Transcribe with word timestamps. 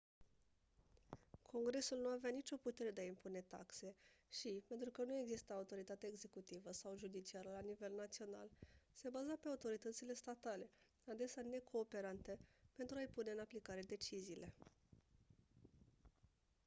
congresul 1.41 1.97
nu 1.97 2.07
avea 2.09 2.29
nicio 2.31 2.57
putere 2.57 2.91
de 2.91 3.01
a 3.01 3.03
impune 3.03 3.41
taxe 3.47 3.95
și 4.29 4.63
pentru 4.67 4.89
că 4.91 5.03
nu 5.03 5.17
exista 5.17 5.53
autoritate 5.53 6.07
executivă 6.07 6.71
sau 6.71 6.95
judiciară 6.97 7.49
la 7.51 7.59
nivel 7.59 7.95
național 7.95 8.49
se 8.93 9.09
baza 9.09 9.35
pe 9.41 9.47
autoritățile 9.47 10.13
statale 10.13 10.69
adesea 11.05 11.43
necooperante 11.43 12.39
pentru 12.73 12.97
a-i 12.97 13.07
pune 13.13 13.31
în 13.31 13.39
aplicare 13.39 13.81
deciziile 13.81 14.53